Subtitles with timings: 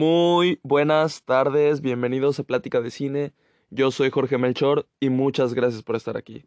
[0.00, 3.34] Muy buenas tardes, bienvenidos a Plática de Cine.
[3.68, 6.46] Yo soy Jorge Melchor y muchas gracias por estar aquí.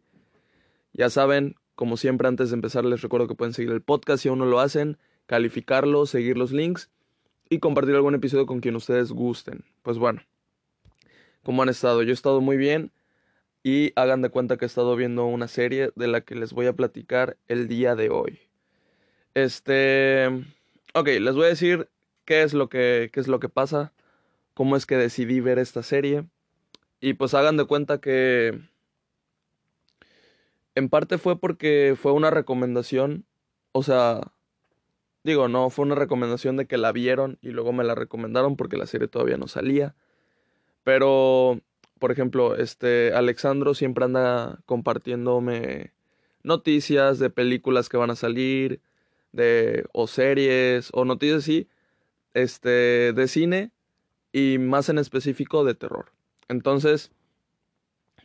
[0.92, 4.28] Ya saben, como siempre antes de empezar les recuerdo que pueden seguir el podcast si
[4.28, 6.90] aún no lo hacen, calificarlo, seguir los links
[7.48, 9.64] y compartir algún episodio con quien ustedes gusten.
[9.82, 10.22] Pues bueno,
[11.44, 12.02] ¿cómo han estado?
[12.02, 12.90] Yo he estado muy bien
[13.62, 16.66] y hagan de cuenta que he estado viendo una serie de la que les voy
[16.66, 18.40] a platicar el día de hoy.
[19.34, 20.26] Este...
[20.96, 21.88] Ok, les voy a decir
[22.24, 23.92] qué es lo que, qué es lo que pasa,
[24.54, 26.26] cómo es que decidí ver esta serie.
[27.00, 28.60] Y pues hagan de cuenta que
[30.74, 33.26] en parte fue porque fue una recomendación,
[33.72, 34.20] o sea,
[35.22, 38.76] digo, no, fue una recomendación de que la vieron y luego me la recomendaron porque
[38.76, 39.94] la serie todavía no salía.
[40.84, 41.60] Pero,
[41.98, 45.92] por ejemplo, este Alexandro siempre anda compartiéndome
[46.42, 48.80] noticias de películas que van a salir,
[49.32, 51.68] de o series o noticias así,
[52.34, 53.70] este de cine
[54.32, 56.12] y más en específico de terror.
[56.48, 57.12] Entonces,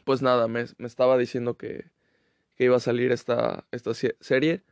[0.03, 1.85] pues nada, me, me estaba diciendo que,
[2.55, 4.63] que, iba a salir esta, esta serie.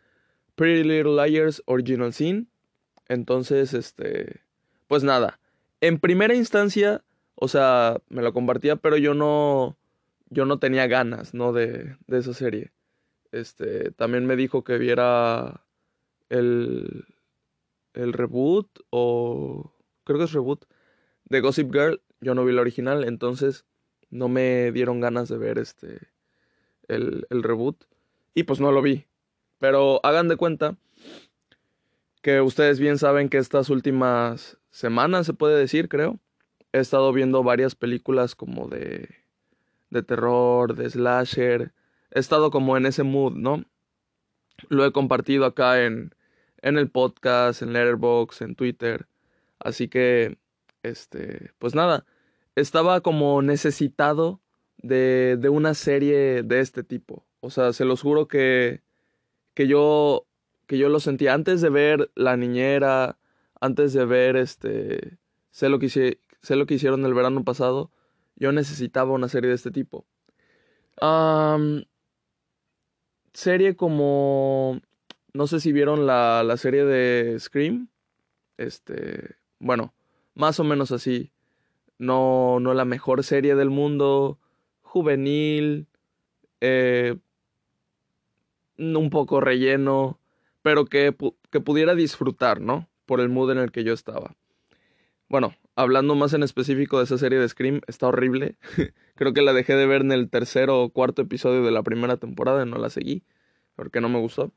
[0.56, 2.48] Pretty Little Liars Original Scene.
[3.08, 4.42] Entonces, este,
[4.88, 5.40] pues nada.
[5.80, 7.04] En primera instancia,
[7.36, 9.78] o sea, me lo compartía, pero yo no,
[10.30, 11.54] yo no tenía ganas, ¿no?
[11.54, 12.72] De, de esa serie.
[13.32, 15.64] Este, también me dijo que viera
[16.30, 17.06] el,
[17.98, 20.66] el reboot o creo que es reboot
[21.26, 22.02] de Gossip Girl.
[22.22, 23.66] Yo no vi la original, entonces
[24.10, 26.00] no me dieron ganas de ver este
[26.88, 27.84] el, el reboot
[28.34, 29.06] y pues no lo vi.
[29.60, 30.78] Pero hagan de cuenta
[32.22, 36.20] que ustedes bien saben que estas últimas semanas, se puede decir, creo,
[36.74, 39.10] he estado viendo varias películas como de,
[39.90, 41.74] de terror, de slasher.
[42.12, 43.66] He estado como en ese mood, ¿no?
[44.70, 46.14] Lo he compartido acá en,
[46.68, 49.08] en el podcast, en Letterboxd, en Twitter.
[49.60, 50.38] Así que,
[50.84, 52.06] este, pues nada,
[52.56, 54.42] estaba como necesitado
[54.78, 57.26] de, de una serie de este tipo.
[57.40, 58.82] O sea, se los juro que,
[59.54, 60.28] que yo,
[60.68, 63.18] que yo lo sentía antes de ver La Niñera,
[63.62, 65.18] antes de ver este,
[65.52, 67.92] sé lo que, sé lo que hicieron el verano pasado,
[68.36, 70.06] yo necesitaba una serie de este tipo.
[73.34, 74.82] serie como
[75.38, 77.90] no sé si vieron la, la serie de Scream.
[78.58, 79.94] Este, bueno,
[80.34, 81.32] más o menos así.
[82.00, 84.40] No, no la mejor serie del mundo.
[84.82, 85.86] Juvenil.
[86.60, 87.18] Eh,
[88.80, 90.20] un poco relleno.
[90.64, 91.16] Pero que,
[91.52, 92.90] que pudiera disfrutar, ¿no?
[93.06, 94.36] Por el mood en el que yo estaba.
[95.30, 98.58] Bueno, hablando más en específico de esa serie de Scream, está horrible.
[99.16, 102.18] Creo que la dejé de ver en el tercer o cuarto episodio de la primera
[102.18, 103.22] temporada y no la seguí.
[103.76, 104.52] Porque no me gustó.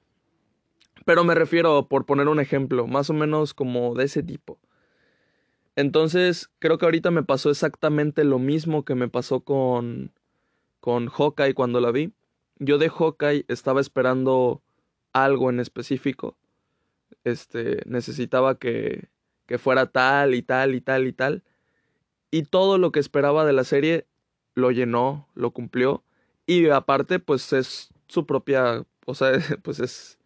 [1.04, 4.58] Pero me refiero, por poner un ejemplo, más o menos como de ese tipo.
[5.76, 10.12] Entonces, creo que ahorita me pasó exactamente lo mismo que me pasó con,
[10.80, 12.12] con Hawkeye cuando la vi.
[12.58, 14.62] Yo de Hawkeye estaba esperando
[15.12, 16.36] algo en específico.
[17.24, 19.08] Este, necesitaba que,
[19.46, 21.44] que fuera tal y tal y tal y tal.
[22.30, 24.06] Y todo lo que esperaba de la serie
[24.54, 26.04] lo llenó, lo cumplió.
[26.46, 29.32] Y aparte, pues es su propia, o sea,
[29.62, 30.19] pues es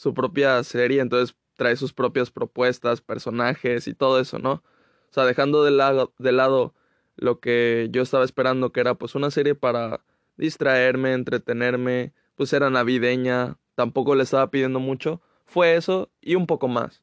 [0.00, 4.52] su propia serie, entonces trae sus propias propuestas, personajes y todo eso, ¿no?
[4.52, 6.74] O sea, dejando de lado, lado
[7.16, 10.00] lo que yo estaba esperando, que era pues una serie para
[10.38, 16.66] distraerme, entretenerme, pues era navideña, tampoco le estaba pidiendo mucho, fue eso y un poco
[16.66, 17.02] más.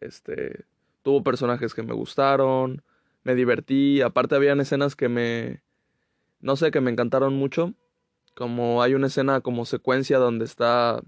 [0.00, 0.64] Este,
[1.02, 2.82] tuvo personajes que me gustaron,
[3.22, 5.60] me divertí, aparte habían escenas que me,
[6.40, 7.74] no sé, que me encantaron mucho,
[8.34, 11.02] como hay una escena como secuencia donde está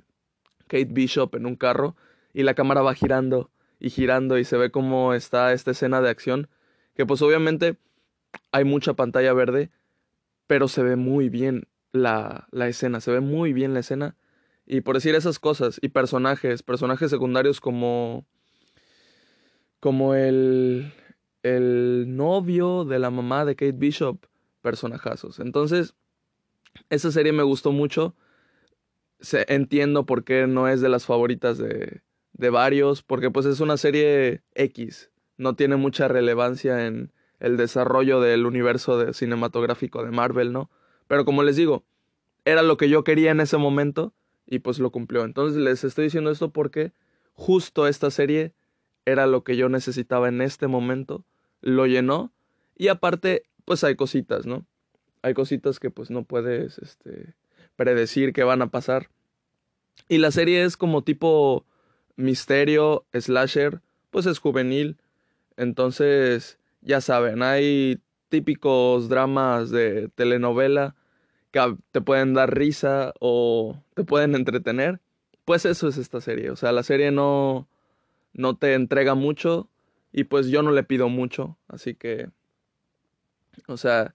[0.72, 1.97] Kate Bishop en un carro
[2.33, 6.09] y la cámara va girando y girando y se ve cómo está esta escena de
[6.09, 6.49] acción,
[6.97, 7.77] que pues obviamente
[8.53, 9.71] hay mucha pantalla verde,
[10.47, 14.16] pero se ve muy bien la, la escena, se ve muy bien la escena.
[14.65, 18.25] Y por decir esas cosas, y personajes, personajes secundarios como.
[19.79, 20.91] como el.
[21.43, 24.25] el novio de la mamá de Kate Bishop,
[24.62, 25.38] personajazos.
[25.38, 25.94] Entonces,
[26.88, 28.14] esa serie me gustó mucho
[29.48, 32.02] entiendo por qué no es de las favoritas de,
[32.32, 38.20] de varios, porque pues es una serie X, no tiene mucha relevancia en el desarrollo
[38.20, 40.70] del universo cinematográfico de Marvel, ¿no?
[41.08, 41.84] Pero como les digo,
[42.44, 44.14] era lo que yo quería en ese momento
[44.46, 45.24] y pues lo cumplió.
[45.24, 46.92] Entonces les estoy diciendo esto porque
[47.32, 48.54] justo esta serie
[49.04, 51.24] era lo que yo necesitaba en este momento,
[51.60, 52.32] lo llenó
[52.76, 54.66] y aparte pues hay cositas, ¿no?
[55.22, 57.34] Hay cositas que pues no puedes este
[57.82, 59.08] predecir qué van a pasar.
[60.08, 61.67] Y la serie es como tipo
[62.17, 63.81] misterio, slasher,
[64.11, 64.99] pues es juvenil.
[65.56, 70.94] Entonces, ya saben, hay típicos dramas de telenovela
[71.50, 75.00] que te pueden dar risa o te pueden entretener.
[75.44, 76.50] Pues eso es esta serie.
[76.50, 77.69] O sea, la serie no,
[78.32, 79.69] no te entrega mucho
[80.12, 81.58] y pues yo no le pido mucho.
[81.69, 82.31] Así que,
[83.67, 84.14] o sea,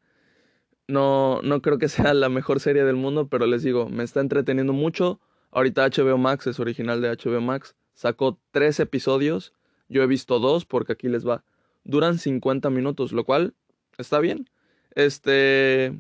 [0.88, 4.22] no, no creo que sea la mejor serie del mundo, pero les digo, me está
[4.22, 5.20] entreteniendo mucho.
[5.52, 7.76] Ahorita HBO Max es original de HBO Max.
[7.94, 9.54] Sacó tres episodios.
[9.90, 11.44] Yo he visto dos porque aquí les va.
[11.84, 13.54] Duran 50 minutos, lo cual
[13.98, 14.50] está bien.
[14.96, 15.98] Este,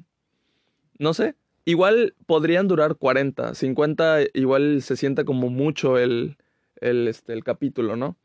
[0.99, 1.35] no sé.
[1.65, 6.37] Igual podrían durar 40, 50, igual se siente como mucho el,
[6.79, 8.15] el, este, el capítulo, ¿no?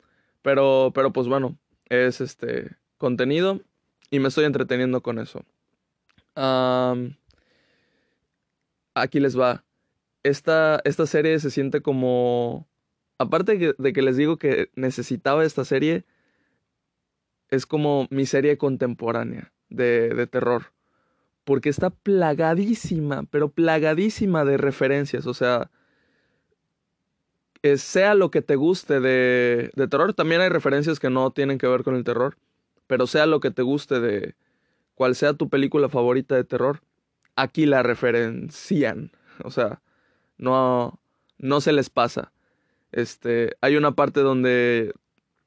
[0.43, 1.59] Pero, pero pues bueno,
[1.89, 3.61] es este contenido
[4.11, 5.45] y me estoy entreteniendo con eso
[8.95, 9.65] aquí les va.
[10.23, 12.69] Esta, esta serie se siente como...
[13.19, 16.05] Aparte de que les digo que necesitaba esta serie,
[17.51, 20.73] es como mi serie contemporánea de, de terror.
[21.45, 25.27] Porque está plagadísima, pero plagadísima de referencias.
[25.27, 25.71] O sea,
[27.77, 31.69] sea lo que te guste de, de, terror, también hay referencias que no tienen que
[31.69, 32.37] ver con el terror,
[32.87, 34.35] pero sea lo que te guste de,
[35.03, 36.81] cual sea tu película favorita de terror,
[37.35, 39.11] aquí la referencian.
[39.43, 39.83] O sea,
[40.39, 41.01] no,
[41.39, 42.33] no se les pasa.
[42.93, 44.95] Este, hay una parte donde,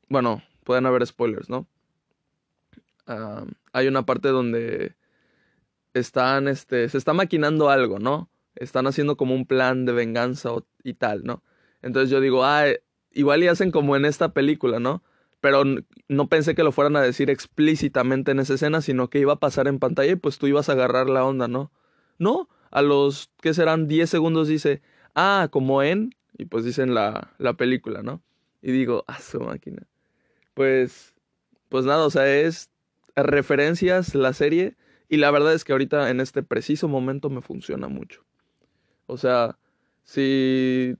[0.10, 1.70] bueno, pueden haber spoilers, ¿no?
[3.72, 4.98] hay una parte donde
[5.94, 8.30] están, este, se está maquinando algo, ¿no?
[8.56, 10.50] Están haciendo como un plan de venganza
[10.84, 11.44] y tal, ¿no?
[11.82, 12.66] Entonces yo digo, ah,
[13.14, 15.02] igual y hacen como en esta película, ¿no?
[15.46, 15.64] Pero
[16.08, 19.40] no pensé que lo fueran a decir explícitamente en esa escena, sino que iba a
[19.40, 21.72] pasar en pantalla y pues tú ibas a agarrar la onda, ¿no?
[22.18, 23.88] No, a los, ¿qué serán?
[23.88, 24.82] 10 segundos dice,
[25.14, 28.24] ah, como en, y pues dicen la, la película, ¿no?
[28.64, 29.84] Y digo, ah, su máquina.
[30.56, 31.14] Pues,
[31.70, 32.72] pues nada, o sea, es
[33.16, 34.76] referencias la serie
[35.10, 38.26] y la verdad es que ahorita en este preciso momento me funciona mucho.
[39.06, 39.60] O sea,
[40.06, 40.98] si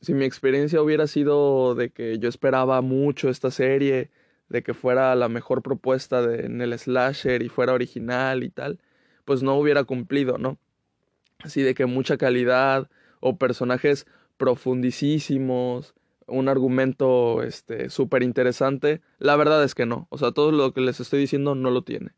[0.00, 4.10] si mi experiencia hubiera sido de que yo esperaba mucho esta serie,
[4.48, 8.80] de que fuera la mejor propuesta de, en el slasher y fuera original y tal,
[9.24, 10.58] pues no hubiera cumplido, ¿no?
[11.38, 14.06] Así de que mucha calidad o personajes
[14.36, 15.94] profundísimos,
[16.26, 20.80] un argumento este súper interesante, la verdad es que no, o sea, todo lo que
[20.80, 22.12] les estoy diciendo no lo tiene.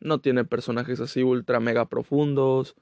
[0.00, 2.76] No tiene personajes así ultra mega profundos,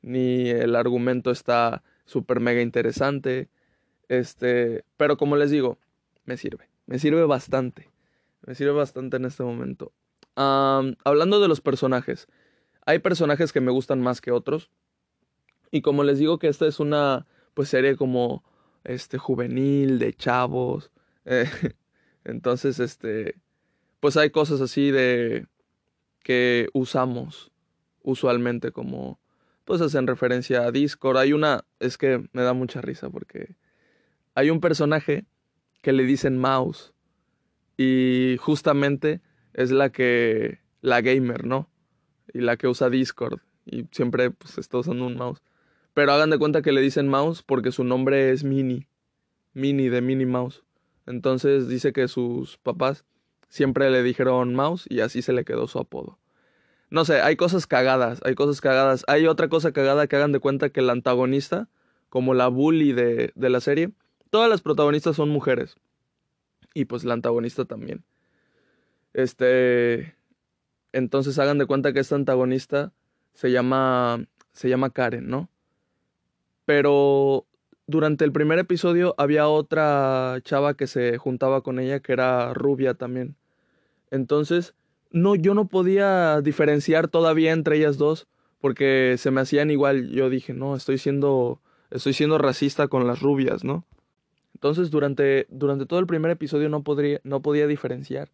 [0.00, 3.48] ni el argumento está súper mega interesante
[4.12, 5.78] este, pero como les digo,
[6.24, 6.68] me sirve.
[6.86, 7.90] Me sirve bastante.
[8.46, 9.92] Me sirve bastante en este momento.
[10.34, 12.28] hablando de los personajes.
[12.84, 14.70] Hay personajes que me gustan más que otros.
[15.70, 18.44] Y como les digo que esta es una pues serie como
[18.84, 20.90] este juvenil de chavos.
[21.24, 21.48] Eh,
[22.24, 23.36] entonces, este
[24.00, 25.46] pues hay cosas así de
[26.24, 27.52] que usamos
[28.02, 29.20] usualmente como
[29.64, 31.16] pues hacen referencia a Discord.
[31.18, 33.54] Hay una, es que me da mucha risa porque
[34.34, 35.24] hay un personaje
[35.82, 36.92] que le dicen mouse
[37.76, 39.20] y justamente
[39.54, 41.68] es la que la gamer, ¿no?
[42.32, 45.42] Y la que usa Discord y siempre pues está usando un mouse.
[45.94, 48.86] Pero hagan de cuenta que le dicen mouse porque su nombre es Mini,
[49.52, 50.62] Mini de Mini Mouse.
[51.06, 53.04] Entonces dice que sus papás
[53.48, 56.18] siempre le dijeron mouse y así se le quedó su apodo.
[56.88, 59.04] No sé, hay cosas cagadas, hay cosas cagadas.
[59.08, 61.68] Hay otra cosa cagada que hagan de cuenta que el antagonista,
[62.10, 63.92] como la bully de, de la serie,
[64.32, 65.76] Todas las protagonistas son mujeres.
[66.72, 68.02] Y pues la antagonista también.
[69.12, 70.16] Este.
[70.92, 72.94] Entonces hagan de cuenta que esta antagonista
[73.34, 74.24] se llama.
[74.54, 75.50] Se llama Karen, ¿no?
[76.64, 77.44] Pero
[77.86, 82.94] durante el primer episodio había otra chava que se juntaba con ella que era rubia
[82.94, 83.36] también.
[84.10, 84.74] Entonces,
[85.10, 88.28] no, yo no podía diferenciar todavía entre ellas dos
[88.62, 90.08] porque se me hacían igual.
[90.08, 91.60] Yo dije, no, estoy siendo,
[91.90, 93.84] estoy siendo racista con las rubias, ¿no?
[94.62, 98.28] Entonces durante, durante todo el primer episodio no, podría, no podía diferenciar.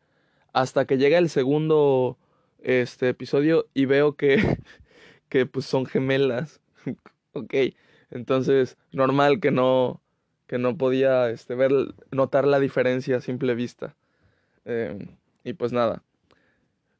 [0.52, 2.18] Hasta que llega el segundo
[2.62, 4.58] este, episodio y veo que,
[5.30, 6.60] que pues son gemelas.
[7.32, 7.54] ok,
[8.10, 10.02] entonces normal que no,
[10.46, 11.72] que no podía este, ver,
[12.10, 13.96] notar la diferencia a simple vista.
[14.66, 15.06] Em,
[15.44, 16.02] y pues nada.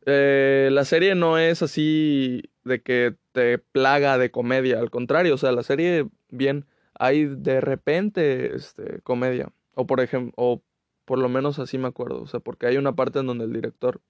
[0.07, 5.39] Eh, la serie no es así de que te plaga de comedia, al contrario, o
[5.39, 6.65] sea, la serie bien
[6.99, 9.53] hay de repente este, comedia.
[9.75, 10.63] O por ejemplo, o
[11.05, 12.23] por lo menos así me acuerdo.
[12.23, 14.01] O sea, porque hay una parte en donde el director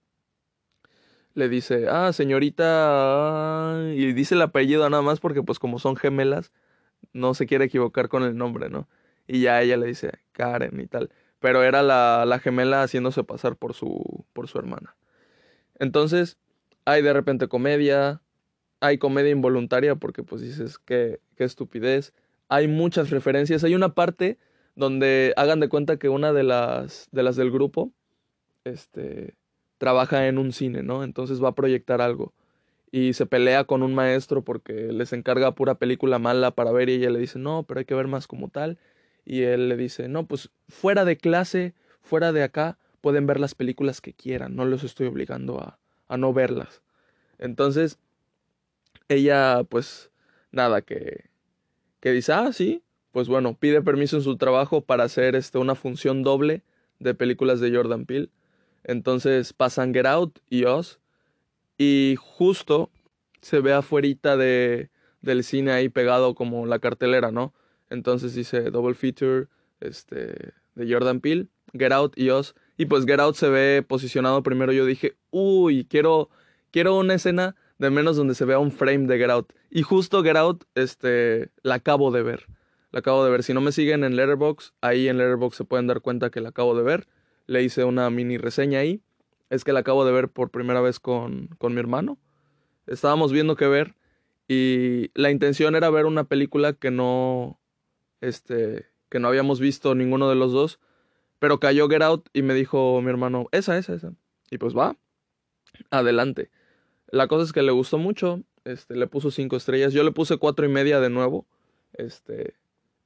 [1.35, 6.53] le dice, ah, señorita, y dice el apellido nada más porque pues como son gemelas,
[7.13, 8.89] no se quiere equivocar con el nombre, ¿no?
[9.29, 11.11] Y ya ella le dice Karen y tal.
[11.39, 14.97] pero era la, la gemela haciéndose pasar por su, por su hermana.
[15.79, 16.39] Entonces,
[16.85, 18.23] hay de repente comedia,
[18.81, 22.15] hay comedia involuntaria porque pues dices qué, qué estupidez.
[22.49, 23.65] Hay muchas referencias.
[23.65, 24.39] Hay una parte
[24.75, 27.93] donde hagan de cuenta que una de las, de las del grupo
[28.65, 29.35] este,
[29.79, 31.05] trabaja en un cine, ¿no?
[31.05, 32.33] Entonces va a proyectar algo.
[32.91, 36.95] Y se pelea con un maestro porque les encarga pura película mala para ver y
[36.95, 38.79] ella le dice, no, pero hay que ver más como tal.
[39.25, 43.55] Y él le dice, no, pues fuera de clase, fuera de acá, pueden ver las
[43.55, 45.79] películas que quieran, no los estoy obligando a,
[46.09, 46.83] a no verlas.
[47.39, 47.99] Entonces,
[49.09, 50.11] ella, pues,
[50.51, 51.28] nada, que,
[52.01, 55.75] que dice, ah, sí, pues bueno, pide permiso en su trabajo para hacer este, una
[55.75, 56.63] función doble
[56.99, 58.31] de películas de Jordan Peele.
[58.85, 61.01] Entonces pasan Get Out y Oz.
[61.77, 62.91] Y justo
[63.41, 64.91] se ve afuera de,
[65.21, 67.55] del cine ahí pegado como la cartelera, ¿no?
[67.91, 69.47] Entonces dice Double Feature
[69.81, 72.55] este, de Jordan Peele, Get Out y Oz.
[72.77, 74.73] Y pues Get Out se ve posicionado primero.
[74.73, 76.31] Yo dije, uy, quiero,
[76.71, 79.53] quiero una escena de menos donde se vea un frame de Get Out.
[79.71, 82.47] Y justo Get Out, este, la acabo de ver.
[82.91, 83.43] La acabo de ver.
[83.43, 86.51] Si no me siguen en Letterbox, ahí en Letterbox se pueden dar cuenta que la
[86.51, 87.07] acabo de ver.
[87.47, 89.03] Le hice una mini reseña ahí.
[89.51, 92.19] Es que la acabo de ver por primera vez con, con mi hermano.
[92.87, 93.95] Estábamos viendo qué ver.
[94.49, 97.61] Y la intención era ver una película que no.
[98.21, 98.87] Este.
[99.09, 100.81] que no habíamos visto ninguno de los dos.
[101.39, 104.13] Pero cayó Get Out y me dijo mi hermano, esa, esa, esa.
[104.51, 104.97] Y pues va.
[105.91, 106.51] Adelante.
[107.11, 109.93] La cosa es que le gustó mucho, este, le puso cinco estrellas.
[109.93, 111.47] Yo le puse cuatro y media de nuevo.
[111.95, 112.55] Este,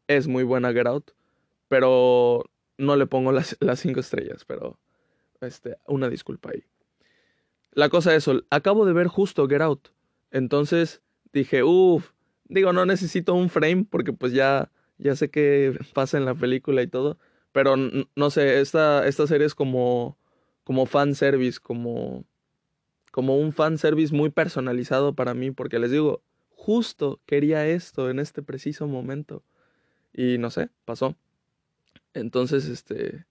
[0.08, 1.12] es muy buena Get Out,
[1.68, 2.44] pero
[2.78, 4.78] no le pongo las, las cinco estrellas, pero
[5.40, 6.64] este, una disculpa ahí.
[7.72, 9.88] La cosa es eso, acabo de ver justo Get Out,
[10.30, 11.00] entonces
[11.32, 12.10] dije, uff,
[12.44, 16.82] digo, no necesito un frame porque pues ya, ya sé qué pasa en la película
[16.82, 17.18] y todo,
[17.52, 20.18] pero no sé, esta, esta serie es como,
[20.64, 22.24] como fan service, como
[23.12, 28.42] como un fanservice muy personalizado para mí, porque les digo, justo quería esto en este
[28.42, 29.44] preciso momento.
[30.12, 31.14] Y no sé, pasó.
[32.14, 33.24] Entonces, este,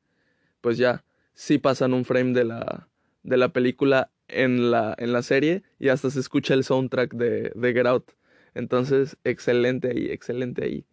[0.62, 2.88] pues ya, sí pasan un frame de la,
[3.24, 7.52] de la película en la, en la serie y hasta se escucha el soundtrack de,
[7.56, 8.12] de Get Out.
[8.54, 10.86] Entonces, excelente ahí, excelente ahí.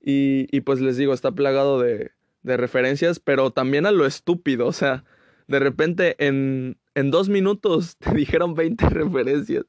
[0.00, 4.66] Y, y pues les digo, está plagado de, de referencias, pero también a lo estúpido,
[4.68, 5.04] o sea,
[5.48, 9.64] de repente en, en dos minutos te dijeron 20 referencias.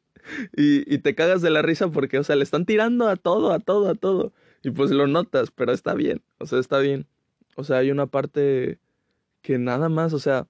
[0.56, 3.52] Y, y, te cagas de la risa porque, o sea, le están tirando a todo,
[3.52, 4.34] a todo, a todo.
[4.64, 6.22] Y pues lo notas, pero está bien.
[6.38, 7.08] O sea, está bien.
[7.56, 8.80] O sea, hay una parte
[9.42, 10.48] que nada más, o sea,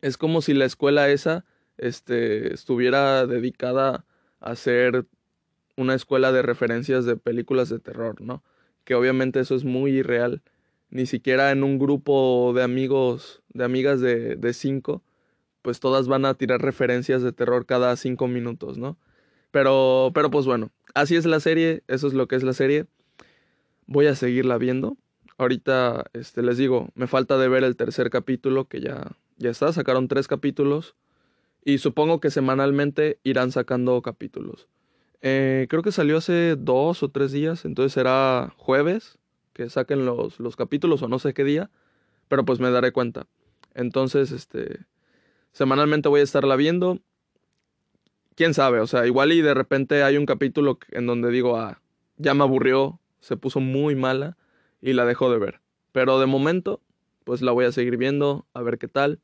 [0.00, 1.44] es como si la escuela esa
[1.78, 4.04] este, estuviera dedicada
[4.40, 5.06] a ser
[5.76, 8.42] una escuela de referencias de películas de terror, ¿no?
[8.84, 10.42] Que obviamente eso es muy irreal.
[10.90, 15.02] Ni siquiera en un grupo de amigos, de amigas de, de cinco,
[15.64, 18.98] pues todas van a tirar referencias de terror cada cinco minutos, ¿no?
[19.50, 22.84] Pero, pero pues bueno, así es la serie, eso es lo que es la serie.
[23.86, 24.98] Voy a seguirla viendo.
[25.38, 29.72] Ahorita, este, les digo, me falta de ver el tercer capítulo, que ya, ya está,
[29.72, 30.96] sacaron tres capítulos.
[31.64, 34.68] Y supongo que semanalmente irán sacando capítulos.
[35.22, 39.16] Eh, creo que salió hace dos o tres días, entonces será jueves
[39.54, 41.70] que saquen los, los capítulos o no sé qué día,
[42.28, 43.26] pero pues me daré cuenta.
[43.72, 44.80] Entonces, este,
[45.54, 46.98] Semanalmente voy a estarla viendo.
[48.34, 51.80] Quién sabe, o sea, igual y de repente hay un capítulo en donde digo, ah,
[52.16, 54.36] ya me aburrió, se puso muy mala
[54.82, 55.60] y la dejo de ver.
[55.92, 56.82] Pero de momento,
[57.22, 59.20] pues la voy a seguir viendo, a ver qué tal.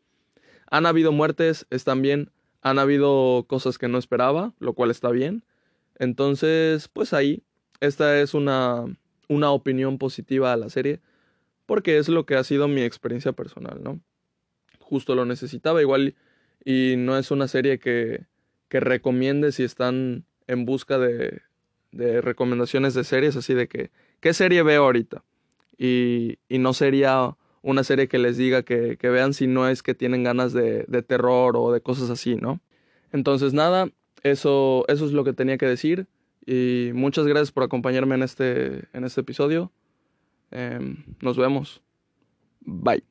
[0.70, 2.30] Han habido muertes, están bien.
[2.62, 5.42] Han habido cosas que no esperaba, lo cual está bien.
[5.98, 7.42] Entonces, pues ahí,
[7.80, 8.84] esta es una,
[9.28, 11.00] una opinión positiva a la serie,
[11.66, 14.00] porque es lo que ha sido mi experiencia personal, ¿no?
[14.90, 16.16] Justo lo necesitaba igual
[16.64, 18.26] y no es una serie que,
[18.68, 21.42] que recomiende si están en busca de,
[21.92, 25.22] de recomendaciones de series, así de que, ¿qué serie veo ahorita?
[25.78, 29.94] Y, y no sería una serie que les diga que, vean si no es que
[29.94, 32.60] tienen ganas de, terror o de cosas así, ¿no?
[33.12, 33.88] Entonces nada,
[34.24, 36.08] eso, eso es lo que tenía que decir
[36.44, 39.70] y muchas gracias por acompañarme en este, en este episodio.
[40.50, 41.80] Eh, nos vemos.
[42.60, 43.09] Bye.